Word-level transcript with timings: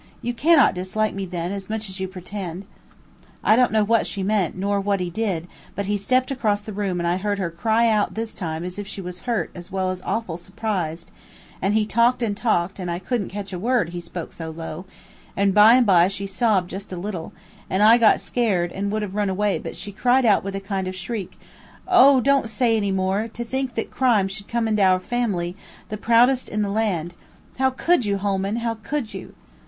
You 0.23 0.33
cannot 0.33 0.73
dislike 0.73 1.13
me, 1.13 1.27
then, 1.27 1.51
as 1.51 1.69
much 1.69 1.87
as 1.87 1.99
you 1.99 2.07
pretend.' 2.07 2.65
I 3.43 3.55
don't 3.55 3.71
know 3.71 3.83
what 3.83 4.07
she 4.07 4.23
meant 4.23 4.57
nor 4.57 4.81
what 4.81 4.99
he 4.99 5.11
did, 5.11 5.47
but 5.75 5.85
he 5.85 5.95
stepped 5.95 6.31
across 6.31 6.61
the 6.61 6.73
room 6.73 6.99
and 6.99 7.05
I 7.05 7.17
heard 7.17 7.37
her 7.37 7.51
cry 7.51 7.87
out 7.87 8.15
this 8.15 8.33
time 8.33 8.63
as 8.63 8.79
if 8.79 8.87
she 8.87 8.99
was 8.99 9.19
hurt 9.29 9.51
as 9.53 9.71
well 9.71 9.91
as 9.91 10.01
awful 10.03 10.37
surprised; 10.37 11.11
and 11.61 11.75
he 11.75 11.85
talked 11.85 12.23
and 12.23 12.35
talked, 12.35 12.79
and 12.79 12.89
I 12.89 12.97
could'nt 12.97 13.29
catch 13.31 13.53
a 13.53 13.59
word, 13.59 13.89
he 13.89 13.99
spoke 13.99 14.33
so 14.33 14.49
low; 14.49 14.85
and 15.37 15.53
by 15.53 15.75
and 15.75 15.85
by 15.85 16.07
she 16.07 16.25
sobbed 16.25 16.71
just 16.71 16.91
a 16.91 16.97
little, 16.97 17.31
and 17.69 17.83
I 17.83 17.99
got 17.99 18.19
scared 18.19 18.71
and 18.71 18.91
would 18.91 19.03
have 19.03 19.13
run 19.13 19.29
away 19.29 19.59
but 19.59 19.75
she 19.77 19.91
cried 19.91 20.25
out 20.25 20.43
with 20.43 20.55
a 20.55 20.59
kind 20.59 20.87
of 20.87 20.95
shriek, 20.95 21.37
'O, 21.87 22.19
don't 22.21 22.49
say 22.49 22.75
any 22.75 22.91
more; 22.91 23.27
to 23.27 23.43
think 23.43 23.75
that 23.75 23.91
crime 23.91 24.27
should 24.27 24.47
come 24.47 24.67
into 24.67 24.81
our 24.81 24.99
family, 24.99 25.55
the 25.89 25.95
proudest 25.97 26.49
in 26.49 26.63
the 26.63 26.71
land. 26.71 27.13
How 27.59 27.69
could 27.69 28.03
you, 28.03 28.17
Holman, 28.17 28.55
how 28.65 28.79
could 28.81 29.13
you. 29.13 29.35